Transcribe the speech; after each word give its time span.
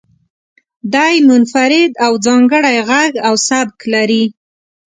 دی 0.93 1.13
منفرد 1.29 1.91
او 2.05 2.13
ځانګړی 2.25 2.77
غږ 2.89 3.11
او 3.27 3.33
سبک 3.47 3.77
لري. 3.93 4.23